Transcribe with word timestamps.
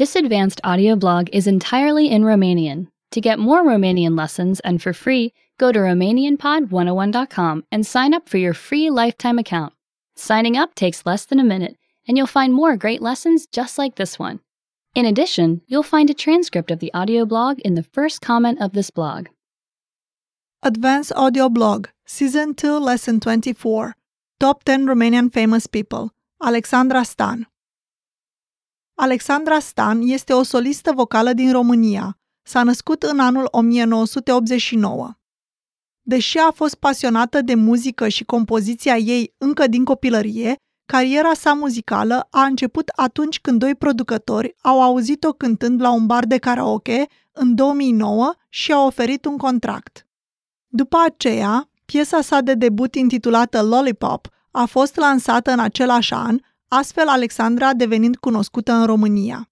This 0.00 0.16
advanced 0.16 0.62
audio 0.64 0.96
blog 0.96 1.28
is 1.30 1.46
entirely 1.46 2.08
in 2.10 2.22
Romanian. 2.22 2.86
To 3.10 3.20
get 3.20 3.38
more 3.38 3.62
Romanian 3.62 4.16
lessons 4.16 4.58
and 4.60 4.80
for 4.80 4.94
free, 4.94 5.34
go 5.58 5.72
to 5.72 5.78
RomanianPod101.com 5.78 7.64
and 7.70 7.86
sign 7.86 8.14
up 8.14 8.26
for 8.26 8.38
your 8.38 8.54
free 8.54 8.88
lifetime 8.88 9.38
account. 9.38 9.74
Signing 10.16 10.56
up 10.56 10.74
takes 10.74 11.04
less 11.04 11.26
than 11.26 11.38
a 11.38 11.44
minute, 11.44 11.76
and 12.08 12.16
you'll 12.16 12.26
find 12.26 12.54
more 12.54 12.78
great 12.78 13.02
lessons 13.02 13.46
just 13.46 13.76
like 13.76 13.96
this 13.96 14.18
one. 14.18 14.40
In 14.94 15.04
addition, 15.04 15.60
you'll 15.66 15.82
find 15.82 16.08
a 16.08 16.14
transcript 16.14 16.70
of 16.70 16.78
the 16.78 16.94
audio 16.94 17.26
blog 17.26 17.58
in 17.60 17.74
the 17.74 17.82
first 17.82 18.22
comment 18.22 18.58
of 18.62 18.72
this 18.72 18.88
blog. 18.88 19.26
Advanced 20.62 21.16
Audio 21.16 21.48
Blog, 21.48 21.90
Season 22.04 22.52
2, 22.52 22.80
Lesson 22.80 23.18
24 23.18 23.94
Top 24.36 24.62
10 24.62 24.84
Romanian 24.86 25.30
Famous 25.30 25.66
People, 25.66 26.14
Alexandra 26.36 27.02
Stan. 27.02 27.52
Alexandra 28.94 29.58
Stan 29.58 30.00
este 30.00 30.32
o 30.32 30.42
solistă 30.42 30.92
vocală 30.92 31.32
din 31.32 31.52
România. 31.52 32.18
S-a 32.42 32.62
născut 32.62 33.02
în 33.02 33.18
anul 33.18 33.48
1989. 33.50 35.10
Deși 36.00 36.38
a 36.38 36.50
fost 36.50 36.74
pasionată 36.74 37.40
de 37.40 37.54
muzică 37.54 38.08
și 38.08 38.24
compoziția 38.24 38.96
ei 38.96 39.34
încă 39.38 39.66
din 39.66 39.84
copilărie, 39.84 40.56
cariera 40.86 41.34
sa 41.34 41.52
muzicală 41.52 42.26
a 42.30 42.44
început 42.44 42.88
atunci 42.88 43.40
când 43.40 43.58
doi 43.58 43.74
producători 43.74 44.56
au 44.62 44.82
auzit-o 44.82 45.32
cântând 45.32 45.80
la 45.80 45.90
un 45.90 46.06
bar 46.06 46.26
de 46.26 46.38
karaoke 46.38 47.06
în 47.32 47.54
2009 47.54 48.34
și 48.48 48.72
au 48.72 48.86
oferit 48.86 49.24
un 49.24 49.36
contract. 49.36 50.04
După 50.72 50.96
aceea, 51.06 51.70
piesa 51.84 52.20
sa 52.20 52.40
de 52.40 52.54
debut 52.54 52.94
intitulată 52.94 53.62
Lollipop 53.62 54.28
a 54.50 54.64
fost 54.64 54.96
lansată 54.96 55.50
în 55.50 55.58
același 55.58 56.14
an, 56.14 56.38
astfel 56.68 57.08
Alexandra 57.08 57.74
devenind 57.74 58.16
cunoscută 58.16 58.72
în 58.72 58.86
România. 58.86 59.50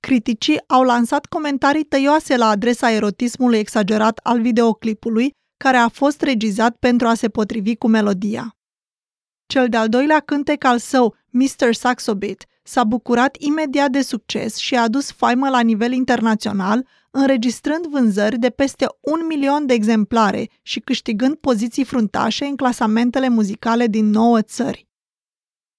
Criticii 0.00 0.62
au 0.66 0.82
lansat 0.82 1.26
comentarii 1.26 1.84
tăioase 1.84 2.36
la 2.36 2.48
adresa 2.48 2.90
erotismului 2.90 3.58
exagerat 3.58 4.20
al 4.22 4.40
videoclipului, 4.40 5.32
care 5.56 5.76
a 5.76 5.88
fost 5.88 6.22
regizat 6.22 6.76
pentru 6.76 7.06
a 7.06 7.14
se 7.14 7.28
potrivi 7.28 7.76
cu 7.76 7.88
melodia. 7.88 8.56
Cel 9.46 9.68
de-al 9.68 9.88
doilea 9.88 10.20
cântec 10.20 10.64
al 10.64 10.78
său, 10.78 11.16
Mr. 11.30 11.72
Saxobit, 11.72 12.46
s-a 12.70 12.84
bucurat 12.84 13.36
imediat 13.38 13.90
de 13.90 14.02
succes 14.02 14.56
și 14.56 14.76
a 14.76 14.82
adus 14.82 15.12
faimă 15.12 15.48
la 15.48 15.60
nivel 15.60 15.92
internațional, 15.92 16.86
înregistrând 17.10 17.86
vânzări 17.86 18.38
de 18.38 18.50
peste 18.50 18.86
un 19.00 19.26
milion 19.28 19.66
de 19.66 19.74
exemplare 19.74 20.48
și 20.62 20.80
câștigând 20.80 21.34
poziții 21.34 21.84
fruntașe 21.84 22.44
în 22.44 22.56
clasamentele 22.56 23.28
muzicale 23.28 23.86
din 23.86 24.10
nouă 24.10 24.42
țări. 24.42 24.88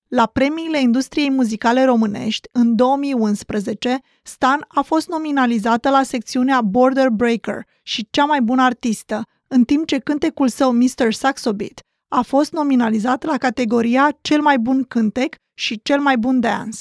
La 0.07 0.25
premiile 0.25 0.81
industriei 0.81 1.29
muzicale 1.29 1.83
românești, 1.83 2.49
în 2.51 2.75
2011, 2.75 3.99
Stan 4.23 4.65
a 4.67 4.81
fost 4.81 5.07
nominalizată 5.09 5.89
la 5.89 6.03
secțiunea 6.03 6.61
Border 6.61 7.09
Breaker 7.09 7.67
și 7.83 8.07
cea 8.09 8.25
mai 8.25 8.41
bună 8.41 8.61
artistă, 8.61 9.27
în 9.47 9.63
timp 9.63 9.87
ce 9.87 9.97
cântecul 9.97 10.47
său 10.47 10.71
Mr. 10.71 11.11
Saxobit 11.11 11.81
a 12.13 12.21
fost 12.21 12.51
nominalizat 12.51 13.23
la 13.23 13.37
categoria 13.37 14.17
Cel 14.21 14.41
mai 14.41 14.57
bun 14.57 14.83
cântec 14.83 15.35
și 15.53 15.81
Cel 15.81 15.99
mai 15.99 16.17
bun 16.17 16.39
dance. 16.39 16.79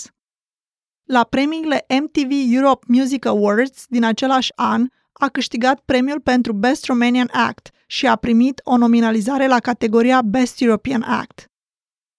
La 1.05 1.25
premiile 1.25 1.87
MTV 2.03 2.31
Europe 2.55 2.87
Music 2.89 3.25
Awards 3.25 3.85
din 3.89 4.05
același 4.05 4.53
an, 4.55 4.87
a 5.13 5.29
câștigat 5.29 5.81
premiul 5.81 6.21
pentru 6.21 6.53
Best 6.53 6.85
Romanian 6.85 7.29
Act 7.33 7.71
și 7.87 8.07
a 8.07 8.17
primit 8.17 8.61
o 8.65 8.77
nominalizare 8.77 9.47
la 9.47 9.59
categoria 9.59 10.23
Best 10.23 10.61
European 10.61 11.03
Act. 11.03 11.51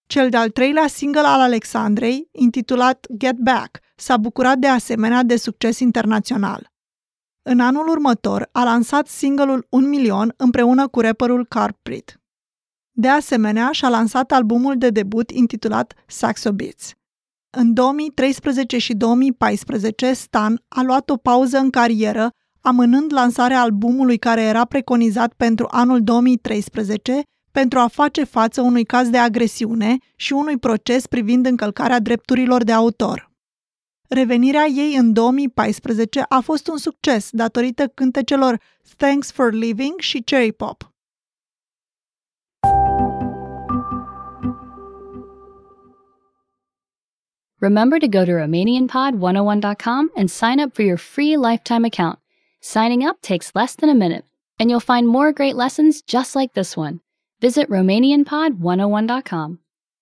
Cel 0.08 0.30
de-al 0.30 0.50
treilea 0.50 0.88
single 0.88 1.26
al 1.26 1.40
Alexandrei, 1.40 2.30
intitulat 2.32 3.08
Get 3.18 3.36
Back, 3.36 3.80
s-a 3.96 4.18
bucurat 4.18 4.58
de 4.58 4.68
asemenea 4.68 5.24
de 5.24 5.36
succes 5.36 5.80
internațional. 5.80 6.72
În 7.42 7.60
anul 7.60 7.88
următor 7.88 8.50
a 8.52 8.64
lansat 8.64 9.08
singleul 9.08 9.68
1 9.70 9.88
milion 9.88 10.34
împreună 10.38 10.88
cu 10.88 11.00
rapperul 11.00 11.46
Carprit. 11.46 12.21
De 12.92 13.08
asemenea, 13.08 13.72
și-a 13.72 13.90
lansat 13.90 14.32
albumul 14.32 14.78
de 14.78 14.90
debut 14.90 15.32
intitulat 15.32 15.94
Saxo 16.08 16.52
Beats. 16.52 16.94
În 17.50 17.74
2013 17.74 18.78
și 18.78 18.94
2014, 18.94 20.14
Stan 20.14 20.64
a 20.68 20.82
luat 20.82 21.10
o 21.10 21.18
pauză 21.18 21.58
în 21.58 21.70
carieră, 21.70 22.30
amânând 22.62 23.14
lansarea 23.14 23.62
albumului 23.62 24.18
care 24.18 24.42
era 24.42 24.66
preconizat 24.66 25.34
pentru 25.34 25.68
anul 25.70 26.04
2013 26.04 27.22
pentru 27.52 27.80
a 27.80 27.88
face 27.88 28.24
față 28.24 28.62
unui 28.62 28.84
caz 28.84 29.10
de 29.10 29.18
agresiune 29.18 29.98
și 30.16 30.34
unui 30.34 30.58
proces 30.58 31.08
privind 31.08 31.46
încălcarea 31.46 32.00
drepturilor 32.00 32.64
de 32.64 32.72
autor. 32.72 33.32
Revenirea 34.10 34.66
ei 34.66 34.96
în 34.96 35.14
2014 35.14 36.26
a 36.30 36.40
fost 36.40 36.68
un 36.68 36.78
succes 36.78 37.30
datorită 37.32 37.88
cântecelor 37.88 38.60
Thanks 38.98 39.32
for 39.32 39.54
Living 39.54 40.00
și 40.00 40.22
Cherry 40.22 40.54
Pop. 40.54 40.91
Remember 47.62 48.00
to 48.00 48.08
go 48.08 48.26
to 48.26 48.32
RomanianPod101.com 48.32 50.12
and 50.18 50.32
sign 50.32 50.60
up 50.60 50.74
for 50.74 50.82
your 50.82 50.98
free 50.98 51.38
lifetime 51.38 51.86
account. 51.86 52.18
Signing 52.60 53.06
up 53.06 53.22
takes 53.22 53.54
less 53.54 53.76
than 53.76 53.90
a 53.90 53.96
minute, 53.96 54.26
and 54.58 54.72
you'll 54.72 54.80
find 54.80 55.08
more 55.08 55.32
great 55.32 55.56
lessons 55.56 56.02
just 56.02 56.36
like 56.36 56.54
this 56.54 56.76
one. 56.76 57.02
Visit 57.40 57.70
RomanianPod101.com. 57.70 59.60